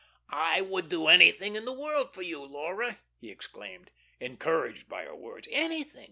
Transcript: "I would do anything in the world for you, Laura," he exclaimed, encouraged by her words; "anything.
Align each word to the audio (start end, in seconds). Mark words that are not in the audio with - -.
"I 0.33 0.61
would 0.61 0.89
do 0.89 1.09
anything 1.09 1.55
in 1.55 1.65
the 1.65 1.79
world 1.79 2.11
for 2.15 2.23
you, 2.23 2.41
Laura," 2.43 2.97
he 3.19 3.29
exclaimed, 3.29 3.91
encouraged 4.19 4.89
by 4.89 5.03
her 5.05 5.13
words; 5.15 5.47
"anything. 5.51 5.99